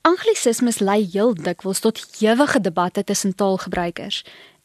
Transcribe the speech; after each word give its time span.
Anglisismes 0.00 0.78
lei 0.80 1.02
heel 1.12 1.34
dikwels 1.36 1.82
tot 1.84 1.98
ewige 2.24 2.60
debatte 2.60 3.02
tussen 3.04 3.34
taalgebruikers. 3.36 4.22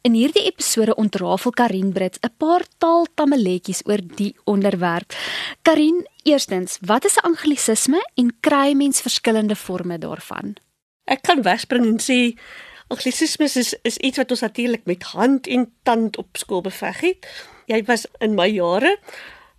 In 0.07 0.13
hierdie 0.15 0.45
episode 0.47 0.95
ontrafel 0.95 1.51
Karin 1.51 1.91
Brits 1.91 2.19
'n 2.23 2.31
paar 2.37 2.63
taaltammeletjies 2.77 3.81
oor 3.83 3.99
die 4.15 4.35
onderwerp. 4.43 5.13
Karin, 5.61 6.07
eerstens, 6.23 6.77
wat 6.81 7.05
is 7.05 7.17
'n 7.17 7.25
anglisisme 7.25 8.09
en 8.13 8.39
kry 8.39 8.73
mens 8.73 9.01
verskillende 9.01 9.55
forme 9.55 9.97
daarvan? 9.97 10.55
Ek 11.03 11.21
kan 11.21 11.41
wegspring 11.41 11.85
en 11.85 11.99
sê 11.99 12.39
anglisismes 12.87 13.55
is 13.55 13.75
is 13.81 13.97
iets 13.97 14.17
wat 14.17 14.31
ons 14.31 14.39
natuurlik 14.41 14.85
met 14.85 15.03
hand 15.03 15.47
en 15.47 15.71
tand 15.83 16.17
op 16.17 16.37
skool 16.37 16.61
beveg 16.61 16.99
het. 16.99 17.27
Jy 17.65 17.83
was 17.83 18.05
in 18.19 18.35
my 18.35 18.47
jare 18.47 18.99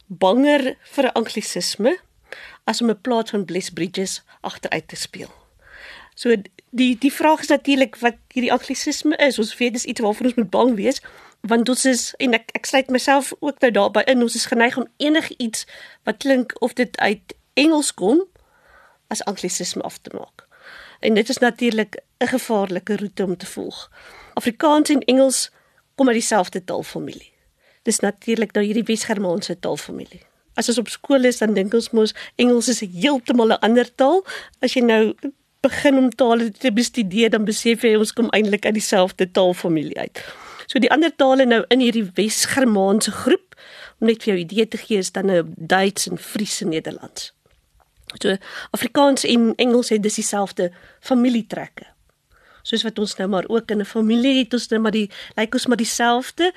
banger 0.07 0.77
vir 0.83 1.05
'n 1.05 1.13
anglisisme 1.13 1.99
as 2.65 2.81
om 2.81 2.91
'n 2.91 3.01
plaas 3.01 3.31
van 3.31 3.45
Bliss 3.45 3.71
Bridges 3.71 4.23
agteruit 4.41 4.89
te 4.89 4.97
speel. 4.97 5.46
So 6.17 6.33
die 6.71 6.97
die 6.99 7.13
vraag 7.13 7.41
is 7.45 7.53
natuurlik 7.53 7.97
wat 8.01 8.17
hierdie 8.33 8.53
anglisisme 8.53 9.17
is. 9.17 9.39
Ons 9.39 9.57
weet 9.57 9.77
dis 9.77 9.85
iets 9.85 10.01
waarvoor 10.01 10.31
ons 10.33 10.41
moet 10.41 10.51
bang 10.51 10.75
wees 10.75 11.01
want 11.47 11.69
ons 11.69 11.85
is 11.87 12.09
en 12.19 12.35
ek 12.35 12.49
ek 12.59 12.67
sluit 12.67 12.89
myself 12.91 13.35
ook 13.39 13.61
nou 13.63 13.71
daarbey 13.71 14.03
in. 14.11 14.25
Ons 14.25 14.35
is 14.35 14.49
geneig 14.51 14.79
om 14.81 14.89
enigiets 14.97 15.67
wat 16.09 16.25
klink 16.25 16.57
of 16.65 16.73
dit 16.81 16.97
uit 16.99 17.37
Engels 17.55 17.93
kom 17.95 18.25
as 19.13 19.23
anglisisme 19.31 19.85
af 19.87 20.01
te 20.03 20.11
maak. 20.17 20.47
En 21.05 21.15
dit 21.15 21.29
is 21.29 21.39
natuurlik 21.39 22.01
'n 22.19 22.27
gevaarlike 22.27 22.97
roete 22.97 23.25
om 23.25 23.37
te 23.37 23.47
volg. 23.47 23.91
Afrikaans 24.35 24.89
en 24.89 25.05
Engels 25.05 25.51
kom 25.95 26.09
uit 26.09 26.17
dieselfde 26.17 26.65
taalfamilie. 26.65 27.33
Dis 27.83 28.01
natuurlik 28.01 28.53
nou 28.53 28.65
hierdie 28.65 28.85
Wes-Germaanse 28.85 29.59
taalfamilie. 29.59 30.23
As 30.55 30.69
ons 30.69 30.79
op 30.79 30.89
skool 30.89 31.25
is, 31.25 31.39
dan 31.39 31.55
dink 31.55 31.75
ons 31.75 31.91
mos 31.91 32.15
Engels 32.35 32.69
is 32.69 32.81
heeltemal 32.81 33.53
'n 33.53 33.61
ander 33.61 33.95
taal. 33.95 34.25
As 34.61 34.73
jy 34.73 34.83
nou 34.83 35.15
begin 35.67 35.99
om 35.99 36.11
tale 36.11 36.51
te 36.51 36.73
bestudeer, 36.73 37.31
dan 37.35 37.47
besef 37.49 37.85
jy 37.85 37.97
ons 37.99 38.15
kom 38.17 38.31
eintlik 38.37 38.67
uit 38.67 38.77
dieselfde 38.79 39.29
taalfamilie 39.31 39.99
uit. 39.99 40.23
So 40.67 40.83
die 40.83 40.91
ander 40.91 41.13
tale 41.15 41.47
nou 41.47 41.63
in 41.75 41.83
hierdie 41.85 42.07
Wes-Germaanse 42.19 43.15
groep, 43.23 43.55
om 44.01 44.11
net 44.11 44.25
vir 44.25 44.35
jou 44.35 44.39
idee 44.43 44.69
te 44.69 44.81
gee, 44.81 45.01
is 45.03 45.13
dan 45.15 45.31
nou 45.31 45.43
Duits 45.57 46.09
en 46.11 46.21
Fries 46.21 46.61
en 46.65 46.75
Nederlands. 46.75 47.33
So 48.15 48.37
Afrikaans 48.77 49.27
en 49.27 49.53
Engels 49.63 49.91
het 49.95 50.03
dis 50.03 50.21
dieselfde 50.23 50.71
familietrekke. 51.01 51.96
Soos 52.67 52.83
wat 52.83 52.99
ons 52.99 53.15
nou 53.21 53.29
maar 53.31 53.47
ook 53.47 53.71
in 53.71 53.81
'n 53.81 53.87
familie 53.87 54.39
het, 54.39 54.53
ons 54.53 54.69
nou 54.69 54.81
maar 54.81 54.93
die 54.93 55.11
lyk 55.37 55.55
ons 55.55 55.67
maar 55.67 55.77
dieselfde, 55.77 56.53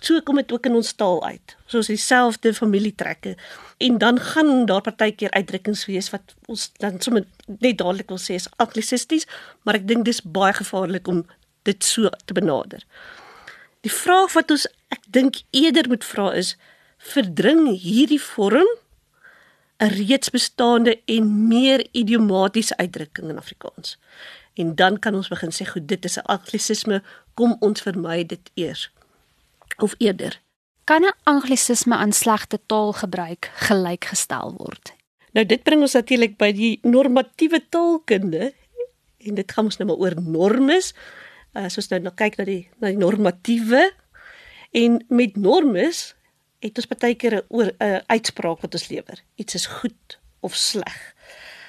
so 0.00 0.20
kom 0.20 0.36
dit 0.36 0.52
ook 0.52 0.66
in 0.66 0.74
ons 0.74 0.92
taal 0.92 1.22
uit. 1.24 1.56
Soos 1.66 1.86
dieselfde 1.86 2.54
familietrekke 2.54 3.36
en 3.78 3.98
dan 3.98 4.18
gaan 4.18 4.66
daar 4.66 4.82
partykeer 4.82 5.30
uitdrukkings 5.30 5.86
wees 5.86 6.10
wat 6.10 6.34
ons 6.46 6.70
dan 6.78 7.00
sommer 7.00 7.24
net 7.46 7.78
dadelik 7.78 8.08
wil 8.08 8.18
sê 8.18 8.34
is 8.34 8.48
anglisisties, 8.56 9.26
maar 9.62 9.74
ek 9.74 9.86
dink 9.86 10.04
dis 10.04 10.22
baie 10.22 10.52
gevaarlik 10.52 11.08
om 11.08 11.26
dit 11.62 11.84
so 11.84 12.10
te 12.24 12.34
benader. 12.34 12.82
Die 13.80 13.92
vraag 13.92 14.32
wat 14.32 14.50
ons 14.50 14.66
ek 14.88 15.02
dink 15.06 15.42
eerder 15.50 15.88
moet 15.88 16.04
vra 16.04 16.32
is 16.32 16.56
verdring 16.98 17.78
hierdie 17.78 18.20
vorm 18.20 18.68
'n 19.82 19.94
reeds 19.98 20.30
bestaande 20.30 21.00
en 21.04 21.48
meer 21.48 21.86
idiomatiese 21.90 22.76
uitdrukking 22.76 23.28
in 23.28 23.38
Afrikaans. 23.38 23.98
En 24.54 24.74
dan 24.74 24.98
kan 24.98 25.14
ons 25.14 25.28
begin 25.28 25.50
sê 25.50 25.66
goed, 25.66 25.88
dit 25.88 26.04
is 26.04 26.18
'n 26.18 26.26
anglisisme, 26.26 27.02
kom 27.34 27.56
ons 27.60 27.82
vermy 27.82 28.26
dit 28.26 28.50
eers. 28.54 28.90
Of 29.78 29.94
eerder 29.98 30.40
kan 30.84 31.02
'n 31.02 31.14
anglisisme 31.22 31.94
aan 31.94 32.12
slegte 32.12 32.58
taalgebruik 32.66 33.50
gelykgestel 33.54 34.54
word. 34.56 34.92
Nou 35.32 35.46
dit 35.46 35.62
bring 35.62 35.80
ons 35.80 35.92
natuurlik 35.92 36.36
by 36.36 36.52
die 36.52 36.78
normatiewe 36.82 37.62
taalkunde 37.68 38.52
en 39.18 39.34
dit 39.34 39.52
gaan 39.52 39.64
ons 39.64 39.76
nou 39.76 39.88
maar 39.88 39.96
oor 39.96 40.22
normes. 40.22 40.94
As 41.52 41.76
ons 41.76 41.88
nou 41.88 42.00
nou 42.00 42.14
kyk 42.14 42.36
na 42.36 42.44
die 42.44 42.68
na 42.80 42.88
die 42.88 42.96
normatiewe 42.96 43.92
en 44.70 45.04
met 45.08 45.36
normes 45.36 46.14
het 46.62 46.78
ons 46.78 46.88
baie 46.88 47.14
keer 47.14 47.36
'n 47.42 47.46
oor 47.48 47.72
'n 47.78 48.02
uitspraak 48.06 48.60
wat 48.62 48.74
ons 48.74 48.88
lewer. 48.88 49.18
Iets 49.36 49.54
is 49.54 49.66
goed 49.66 50.18
of 50.40 50.54
sleg. 50.54 51.14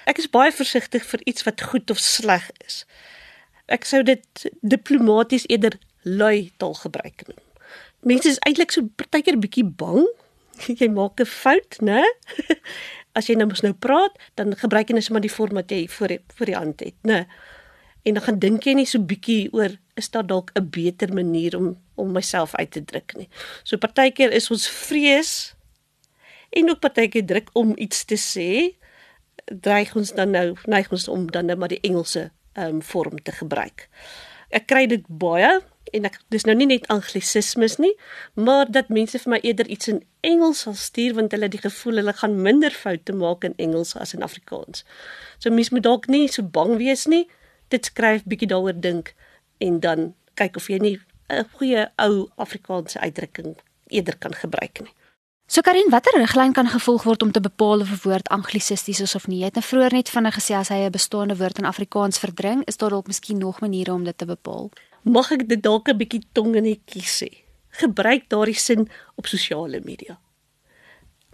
Ek 0.05 0.17
is 0.17 0.29
baie 0.29 0.51
versigtig 0.51 1.05
vir 1.05 1.19
iets 1.25 1.43
wat 1.43 1.61
goed 1.61 1.89
of 1.89 1.99
sleg 1.99 2.51
is. 2.65 2.85
Ek 3.67 3.85
sou 3.85 4.03
dit 4.03 4.51
diplomaties 4.61 5.47
eerder 5.47 5.79
lui 6.03 6.51
taalgebruik 6.57 7.27
noem 7.27 7.43
mense 8.07 8.29
is 8.29 8.41
eintlik 8.47 8.73
so 8.73 8.87
partykeer 8.99 9.39
bietjie 9.41 9.65
bang. 9.65 10.05
jy 10.79 10.89
maak 10.93 11.21
'n 11.21 11.29
fout, 11.29 11.79
né? 11.81 12.03
As 13.17 13.29
jy 13.29 13.35
nou 13.37 13.47
mos 13.49 13.63
nou 13.65 13.73
praat, 13.73 14.13
dan 14.37 14.55
gebruik 14.57 14.89
jy 14.89 14.97
net 14.97 15.05
sommer 15.05 15.21
die 15.21 15.33
vorm 15.33 15.57
wat 15.57 15.71
jy 15.71 15.85
voor 15.89 16.17
voor 16.37 16.49
die 16.49 16.57
hand 16.57 16.79
het, 16.81 16.97
né? 17.01 17.25
En 18.03 18.13
dan 18.13 18.23
gaan 18.23 18.39
dink 18.39 18.63
jy 18.67 18.73
nie 18.75 18.87
so 18.89 18.99
bietjie 18.99 19.47
oor 19.53 19.77
is 19.99 20.09
daar 20.11 20.27
dalk 20.27 20.51
'n 20.53 20.69
beter 20.69 21.13
manier 21.13 21.57
om 21.57 21.77
om 21.95 22.11
myself 22.11 22.55
uit 22.55 22.71
te 22.71 22.85
druk 22.85 23.15
nie. 23.15 23.29
So 23.63 23.77
partykeer 23.77 24.31
is 24.31 24.49
ons 24.51 24.67
vrees 24.67 25.55
en 26.49 26.69
ook 26.69 26.79
partykeer 26.79 27.25
druk 27.25 27.49
om 27.53 27.73
iets 27.75 28.05
te 28.05 28.17
sê, 28.17 28.77
dreig 29.45 29.95
ons 29.95 30.13
dan 30.13 30.29
nou 30.29 30.55
neig 30.65 30.91
ons 30.91 31.07
om 31.07 31.31
dan 31.31 31.45
net 31.45 31.57
maar 31.57 31.71
die 31.73 31.81
Engelse 31.81 32.31
ehm 32.53 32.75
um, 32.75 32.81
vorm 32.81 33.21
te 33.23 33.31
gebruik. 33.31 33.89
Ek 34.49 34.67
kry 34.69 34.85
dit 34.87 35.05
baie 35.07 35.61
en 35.93 36.05
ek 36.05 36.19
dis 36.33 36.45
nou 36.45 36.55
nie 36.55 36.67
net 36.69 36.87
anglisismes 36.93 37.77
nie, 37.81 37.93
maar 38.33 38.71
dat 38.71 38.89
mense 38.93 39.19
vir 39.19 39.31
my 39.33 39.39
eerder 39.41 39.67
iets 39.67 39.89
in 39.91 40.03
Engels 40.21 40.63
sal 40.65 40.77
stuur 40.77 41.17
want 41.17 41.33
hulle 41.35 41.49
die 41.49 41.61
gevoel 41.61 42.01
hulle 42.01 42.13
gaan 42.13 42.41
minder 42.41 42.71
foute 42.71 43.13
maak 43.13 43.43
in 43.43 43.57
Engels 43.57 43.95
as 43.95 44.13
in 44.13 44.23
Afrikaans. 44.25 44.85
So 45.39 45.49
mense 45.49 45.73
moet 45.73 45.83
dalk 45.83 46.07
nie 46.07 46.27
so 46.27 46.43
bang 46.43 46.77
wees 46.77 47.07
nie. 47.09 47.25
Dit 47.73 47.89
skryf 47.89 48.25
bietjie 48.29 48.51
daaroor 48.51 48.77
dink 48.77 49.13
en 49.57 49.79
dan 49.81 50.13
kyk 50.39 50.59
of 50.61 50.69
jy 50.69 50.79
nie 50.79 50.97
'n 51.29 51.49
goeie 51.57 51.89
ou 51.97 52.29
Afrikaanse 52.37 52.99
uitdrukking 52.99 53.55
eerder 53.89 54.17
kan 54.17 54.33
gebruik 54.33 54.81
nie. 54.81 54.93
So 55.47 55.61
Karin, 55.61 55.89
watter 55.89 56.17
riglyn 56.17 56.53
kan 56.53 56.67
gevolg 56.67 57.03
word 57.03 57.21
om 57.21 57.31
te 57.31 57.41
bepaal 57.41 57.81
of 57.81 57.91
'n 57.91 57.99
woord 58.03 58.29
anglisisties 58.29 58.99
is 58.99 59.15
of 59.15 59.27
nie? 59.27 59.39
Jy 59.39 59.45
het 59.45 59.55
nou 59.55 59.65
vroeër 59.65 59.93
net 59.93 60.09
vinnig 60.09 60.35
gesê 60.35 60.53
as 60.55 60.69
hy 60.69 60.85
'n 60.85 60.91
bestaande 60.91 61.35
woord 61.37 61.57
in 61.57 61.65
Afrikaans 61.65 62.19
verdring, 62.19 62.63
is 62.65 62.77
daar 62.77 62.89
dalk 62.89 63.07
miskien 63.07 63.37
nog 63.37 63.59
maniere 63.59 63.93
om 63.93 64.03
dit 64.03 64.17
te 64.17 64.25
bepaal? 64.25 64.71
mag 65.03 65.31
ek 65.35 65.47
dit 65.47 65.61
dalk 65.61 65.89
'n 65.89 65.97
bietjie 65.97 66.23
tong 66.31 66.55
in 66.55 66.63
die 66.63 66.81
kies 66.85 67.23
sê. 67.23 67.29
Gebruik 67.69 68.29
daardie 68.29 68.55
sin 68.55 68.89
op 69.15 69.27
sosiale 69.27 69.81
media. 69.83 70.19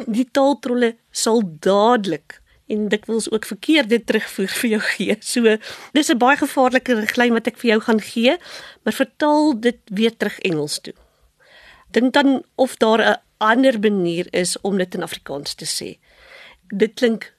Die 0.07 0.25
taaltrolle 0.31 0.97
sal 1.11 1.43
dadelik 1.43 2.38
en 2.69 2.87
dikwels 2.89 3.27
ook 3.31 3.47
verkeerde 3.49 3.99
terugvoer 4.03 4.53
vir 4.61 4.69
jou 4.69 4.81
gee. 4.93 5.15
So 5.19 5.57
dis 5.93 6.09
'n 6.09 6.17
baie 6.17 6.37
gevaarlike 6.37 6.93
riglyn 6.99 7.33
wat 7.33 7.47
ek 7.47 7.57
vir 7.57 7.69
jou 7.71 7.79
gaan 7.81 8.01
gee, 8.01 8.37
maar 8.83 8.93
vertaal 8.93 9.59
dit 9.59 9.79
weer 9.85 10.17
terug 10.17 10.39
Engels 10.39 10.79
toe. 10.79 10.93
Dink 11.91 12.13
dan 12.13 12.43
of 12.55 12.77
daar 12.77 13.01
'n 13.01 13.21
ander 13.37 13.79
manier 13.79 14.27
is 14.31 14.61
om 14.61 14.77
dit 14.77 14.95
in 14.95 15.03
Afrikaans 15.03 15.55
te 15.55 15.65
sê. 15.65 15.97
Dit 16.67 16.93
klink 16.93 17.33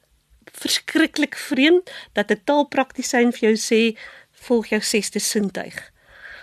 verskriklik 0.52 1.36
vreemd 1.36 1.90
dat 2.12 2.30
'n 2.30 2.42
taalpraktisyn 2.44 3.32
vir 3.32 3.48
jou 3.48 3.56
sê 3.56 3.98
volg 4.32 4.66
jou 4.66 4.80
sesde 4.80 5.18
sintuig 5.18 5.90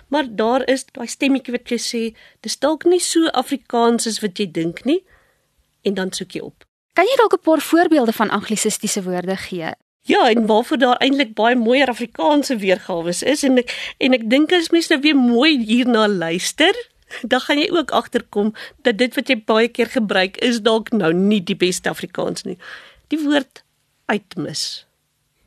maar 0.07 0.35
daar 0.35 0.67
is 0.67 0.85
daai 0.85 1.07
stemmetjie 1.07 1.55
wat 1.55 1.71
jy 1.71 1.79
sê, 1.83 2.03
dis 2.45 2.59
dalk 2.63 2.85
nie 2.87 3.01
so 3.03 3.27
Afrikaans 3.41 4.07
as 4.07 4.21
wat 4.23 4.39
jy 4.39 4.47
dink 4.51 4.85
nie 4.85 5.01
en 5.87 5.99
dan 5.99 6.13
soek 6.15 6.37
jy 6.37 6.43
op. 6.47 6.66
Kan 6.97 7.05
jy 7.05 7.15
dalk 7.19 7.37
'n 7.37 7.45
paar 7.45 7.61
voorbeelde 7.61 8.11
van 8.11 8.29
anglisistiese 8.29 9.03
woorde 9.03 9.35
gee? 9.37 9.69
Ja, 10.01 10.29
en 10.29 10.45
waarvoor 10.45 10.77
daar 10.77 10.97
eintlik 10.97 11.33
baie 11.33 11.55
mooier 11.55 11.87
Afrikaanse 11.87 12.55
weergawe 12.57 13.09
is 13.09 13.43
en 13.43 13.57
ek 13.57 13.93
en 13.97 14.13
ek 14.13 14.29
dink 14.29 14.51
as 14.51 14.69
mense 14.69 14.89
nou 14.89 15.01
weer 15.01 15.15
mooi 15.15 15.63
hierna 15.63 16.07
luister, 16.07 16.73
dan 17.21 17.39
gaan 17.39 17.57
jy 17.57 17.69
ook 17.69 17.91
agterkom 17.91 18.53
dat 18.81 18.97
dit 18.97 19.15
wat 19.15 19.27
jy 19.27 19.43
baie 19.45 19.67
keer 19.67 19.87
gebruik 19.87 20.37
is 20.37 20.61
dalk 20.61 20.91
nou 20.91 21.13
nie 21.13 21.43
die 21.43 21.55
beste 21.55 21.89
Afrikaans 21.89 22.43
nie. 22.43 22.57
Die 23.07 23.19
woord 23.19 23.63
uitmis. 24.05 24.85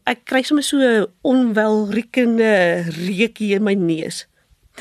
Ek 0.04 0.24
kry 0.24 0.42
sommer 0.42 0.64
so 0.64 0.76
'n 0.76 1.06
onwelriekende 1.22 2.84
reukie 3.06 3.54
in 3.54 3.62
my 3.62 3.74
neus 3.74 4.26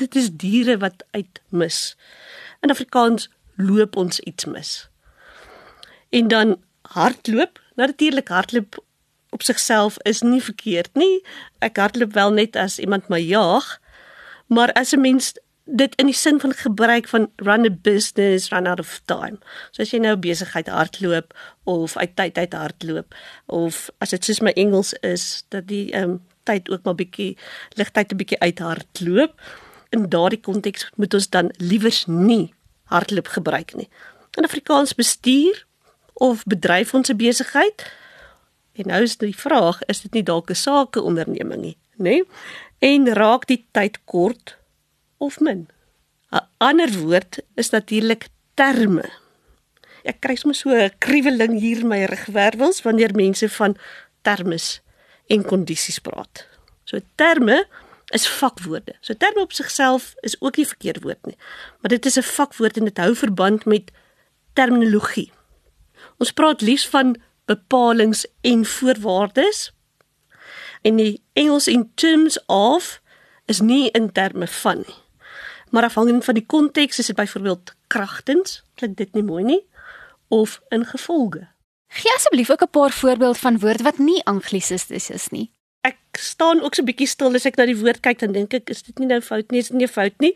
dit 0.00 0.16
is 0.16 0.30
diere 0.30 0.78
wat 0.78 1.04
uitmis. 1.10 1.96
In 2.60 2.70
Afrikaans 2.70 3.28
loop 3.56 3.96
ons 3.96 4.20
iets 4.20 4.44
mis. 4.44 4.89
En 6.10 6.28
dan 6.28 6.56
hardloop, 6.82 7.60
natuurlik 7.74 8.28
hardloop 8.28 8.84
op 9.30 9.42
sigself 9.42 9.98
is 10.02 10.20
nie 10.20 10.42
verkeerd 10.42 10.90
nie. 10.98 11.22
Ek 11.58 11.76
hardloop 11.76 12.12
wel 12.12 12.32
net 12.34 12.56
as 12.56 12.78
iemand 12.78 13.08
my 13.08 13.20
jaag. 13.22 13.78
Maar 14.46 14.72
as 14.72 14.92
'n 14.92 15.00
mens 15.00 15.32
dit 15.64 15.94
in 15.94 16.08
die 16.10 16.14
sin 16.14 16.40
van 16.40 16.54
gebruik 16.54 17.08
van 17.08 17.30
run 17.36 17.64
a 17.64 17.70
business, 17.70 18.48
run 18.50 18.66
out 18.66 18.80
of 18.80 19.00
time. 19.04 19.38
So 19.70 19.82
as 19.82 19.90
jy 19.90 20.00
nou 20.02 20.16
besigheid 20.16 20.68
hardloop 20.68 21.34
of 21.64 21.96
uit 21.96 22.16
tyd 22.16 22.38
uit 22.38 22.52
hardloop 22.52 23.14
of 23.46 23.90
as 23.98 24.10
dit 24.10 24.24
soos 24.24 24.40
my 24.40 24.50
Engels 24.58 24.92
is 25.06 25.44
dat 25.48 25.68
die 25.70 25.92
ehm 25.92 26.02
um, 26.10 26.20
tyd 26.42 26.70
ook 26.70 26.82
maar 26.82 26.94
bietjie 26.94 27.36
ligtyd 27.78 28.12
'n 28.12 28.16
bietjie 28.16 28.40
uit 28.40 28.58
hardloop 28.58 29.40
in 29.90 30.08
daardie 30.08 30.40
konteks 30.40 30.90
moet 30.96 31.14
ons 31.14 31.28
dan 31.28 31.52
liewers 31.58 32.06
nie 32.06 32.54
hardloop 32.84 33.28
gebruik 33.28 33.74
nie. 33.74 33.88
In 34.34 34.44
Afrikaans 34.44 34.94
bestuur 34.94 35.66
of 36.20 36.44
bedryf 36.44 36.94
ons 36.94 37.08
'n 37.08 37.16
besigheid 37.16 37.88
En 38.80 38.86
nou 38.86 39.02
is 39.02 39.18
die 39.20 39.36
vraag, 39.36 39.82
is 39.92 40.00
dit 40.06 40.12
nie 40.20 40.22
dalk 40.22 40.50
'n 40.50 40.54
sakeonderneming 40.54 41.62
nie, 41.62 41.76
nê? 41.96 42.02
Nee? 42.02 42.24
En 42.78 43.12
raak 43.12 43.46
die 43.46 43.66
tyd 43.70 43.98
kort 44.04 44.56
of 45.18 45.40
min? 45.40 45.68
'n 46.32 46.46
Ander 46.58 46.92
woord 46.98 47.40
is 47.54 47.70
natuurlik 47.70 48.28
terme. 48.54 49.04
Ek 50.02 50.20
kry 50.20 50.34
soms 50.34 50.58
so 50.58 50.70
'n 50.70 50.90
kriweling 50.98 51.60
hier 51.60 51.86
my 51.86 52.04
rugwervels 52.04 52.82
wanneer 52.82 53.14
mense 53.14 53.48
van 53.48 53.76
termes 54.22 54.80
en 55.26 55.44
kondisies 55.44 55.98
praat. 55.98 56.46
So 56.84 56.98
terme 57.14 57.66
is 58.10 58.28
vakwoorde. 58.28 58.94
So 59.00 59.14
terme 59.14 59.40
op 59.40 59.52
sigself 59.52 60.14
is 60.20 60.40
ook 60.40 60.56
nie 60.56 60.66
verkeerd 60.66 61.02
woord 61.02 61.26
nie. 61.26 61.36
Maar 61.80 61.90
dit 61.90 62.06
is 62.06 62.16
'n 62.16 62.22
vakwoord 62.22 62.76
en 62.76 62.84
dit 62.84 62.96
hou 62.96 63.14
verband 63.14 63.64
met 63.64 63.90
terminologie. 64.52 65.32
Ons 66.20 66.32
praat 66.36 66.60
liefs 66.60 66.86
van 66.92 67.14
bepalinge 67.48 68.28
en 68.46 68.64
voorwaardes. 68.64 69.70
En 70.84 70.96
die 71.00 71.22
Engels 71.32 71.68
in 71.68 71.90
terms 71.94 72.38
of 72.46 73.00
is 73.50 73.60
nie 73.60 73.90
in 73.96 74.12
terme 74.12 74.46
van 74.46 74.84
nie. 74.86 74.98
Maar 75.70 75.86
afhangend 75.86 76.24
van 76.24 76.34
die 76.34 76.46
konteks 76.46 76.98
is 76.98 77.06
dit 77.06 77.16
byvoorbeeld 77.16 77.74
kragtens, 77.86 78.62
klink 78.74 78.96
dit 78.98 79.12
nie 79.14 79.22
mooi 79.22 79.44
nie, 79.44 79.62
of 80.28 80.60
in 80.68 80.84
gevolge. 80.84 81.46
Gee 81.88 82.12
asseblief 82.14 82.50
ook 82.50 82.62
'n 82.62 82.70
paar 82.70 82.90
voorbeelde 82.90 83.38
van 83.38 83.58
woorde 83.58 83.82
wat 83.82 83.98
nie 83.98 84.24
anglisisties 84.24 85.10
is 85.10 85.28
nie 85.28 85.50
ek 85.86 86.20
staan 86.20 86.60
ook 86.60 86.74
so 86.74 86.82
'n 86.82 86.88
bietjie 86.90 87.08
stil 87.08 87.34
as 87.34 87.46
ek 87.46 87.56
na 87.56 87.64
die 87.66 87.78
woord 87.82 88.00
kyk 88.00 88.18
dan 88.18 88.32
dink 88.32 88.54
ek 88.54 88.70
is 88.70 88.82
dit 88.82 88.98
nie 88.98 89.06
nou 89.06 89.20
fout 89.20 89.50
nie 89.50 89.60
is 89.60 89.68
dit 89.68 89.78
nie 89.78 89.86
'n 89.86 89.96
fout 89.96 90.16
nie 90.20 90.34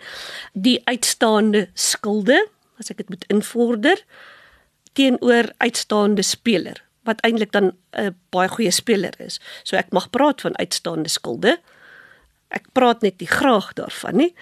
die 0.52 0.80
uitstaande 0.84 1.69
skulde 1.75 2.38
as 2.78 2.90
ek 2.90 2.96
dit 2.96 3.08
moet 3.08 3.25
invorder 3.28 3.98
teenoor 4.94 5.50
uitstaande 5.58 6.23
speler 6.23 6.82
wat 7.05 7.20
eintlik 7.20 7.52
dan 7.52 7.76
'n 7.93 8.17
baie 8.31 8.49
goeie 8.49 8.70
speler 8.70 9.14
is. 9.20 9.41
So 9.62 9.76
ek 9.76 9.93
mag 9.93 10.11
praat 10.11 10.41
van 10.41 10.56
uitstaande 10.56 11.08
skulde. 11.08 11.61
Ek 12.49 12.64
praat 12.73 13.02
net 13.02 13.20
nie 13.20 13.29
graag 13.29 13.73
daarvan 13.73 14.17
nie. 14.17 14.35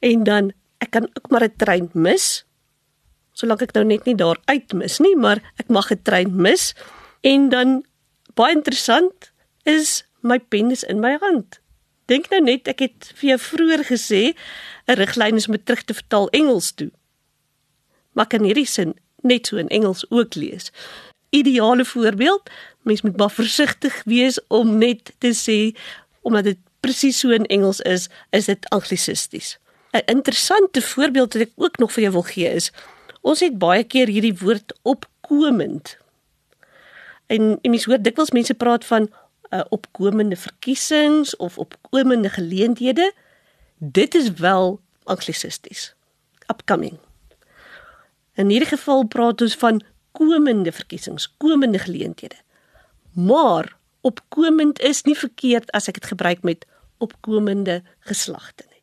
En 0.00 0.24
dan 0.24 0.52
ek 0.78 0.90
kan 0.90 1.04
ook 1.04 1.30
maar 1.30 1.44
'n 1.44 1.56
trein 1.56 1.90
mis. 1.92 2.44
Solank 3.32 3.62
ek 3.62 3.72
nou 3.72 3.84
net 3.84 4.04
nie 4.04 4.14
daar 4.14 4.38
uit 4.44 4.72
mis 4.72 4.98
nie 4.98 5.16
maar 5.16 5.38
ek 5.56 5.68
mag 5.68 5.90
'n 5.90 6.02
trein 6.02 6.36
mis. 6.36 6.74
En 7.20 7.48
dan 7.48 7.84
baie 8.34 8.54
interessant 8.54 9.32
is 9.62 10.04
my 10.20 10.38
pen 10.38 10.70
is 10.70 10.82
in 10.82 11.00
my 11.00 11.16
hand. 11.20 11.60
Dink 12.06 12.30
nou 12.30 12.40
net 12.40 12.68
ek 12.68 12.78
het 12.78 13.12
vir 13.14 13.28
jou 13.28 13.38
vroeër 13.38 13.84
gesê 13.84 14.34
'n 14.86 14.96
riglyn 14.96 15.36
is 15.36 15.48
om 15.48 15.56
terug 15.64 15.84
te 15.84 15.94
vertaal 15.94 16.28
Engels 16.30 16.72
toe. 16.72 16.90
Maar 18.12 18.26
kan 18.26 18.42
hierdie 18.42 18.66
sin 18.66 18.94
net 19.22 19.46
so 19.46 19.56
in 19.56 19.68
Engels 19.68 20.04
ook 20.08 20.34
lees. 20.34 20.72
Ideale 21.30 21.84
voorbeeld, 21.84 22.50
mens 22.82 23.02
moet 23.02 23.16
maar 23.16 23.30
versigtig 23.30 24.02
wees 24.04 24.40
om 24.46 24.78
net 24.78 25.12
te 25.18 25.34
sê 25.34 25.78
omdat 26.20 26.44
dit 26.44 26.58
presies 26.80 27.18
so 27.18 27.30
in 27.30 27.46
Engels 27.46 27.80
is, 27.80 28.08
is 28.30 28.44
dit 28.44 28.68
anglisisties. 28.68 29.58
'n 29.92 30.02
Interessante 30.06 30.82
voorbeeld 30.82 31.32
wat 31.32 31.42
ek 31.42 31.52
ook 31.56 31.78
nog 31.78 31.92
vir 31.92 32.02
jou 32.02 32.12
wil 32.12 32.22
gee 32.22 32.48
is 32.48 32.72
ons 33.20 33.40
het 33.40 33.58
baie 33.58 33.84
keer 33.84 34.08
hierdie 34.08 34.36
woord 34.40 34.72
opkomend. 34.82 35.96
En 37.26 37.58
mens 37.62 37.84
hoor 37.84 38.02
dikwels 38.02 38.30
mense 38.30 38.54
praat 38.54 38.84
van 38.84 39.08
uh, 39.50 39.64
opkomende 39.68 40.36
verkiesings 40.36 41.36
of 41.36 41.58
opkomende 41.58 42.28
geleenthede. 42.28 43.12
Dit 43.78 44.14
is 44.14 44.30
wel 44.30 44.80
anglisisties. 45.04 45.94
Upcoming. 46.46 46.98
In 48.38 48.52
hierdie 48.52 48.70
geval 48.70 49.06
praat 49.10 49.42
ons 49.42 49.56
van 49.58 49.80
komende 50.14 50.72
verkiesings, 50.72 51.26
komende 51.42 51.78
geleenthede. 51.82 52.38
Maar 53.12 53.74
opkomend 54.06 54.78
is 54.80 55.02
nie 55.02 55.16
verkeerd 55.18 55.70
as 55.74 55.90
ek 55.90 55.98
dit 55.98 56.10
gebruik 56.12 56.44
met 56.46 56.66
opkomende 57.02 57.80
geslagte 58.06 58.66
nie. 58.70 58.77